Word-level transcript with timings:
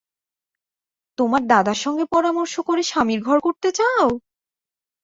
তোমার 1.17 1.41
দাদার 1.47 1.79
সঙ্গে 1.83 2.05
পরামর্শ 2.13 2.53
করে 2.67 2.81
স্বামীর 2.83 3.19
ঘর 3.23 3.37
করতে 3.39 3.69
চাও! 3.77 4.07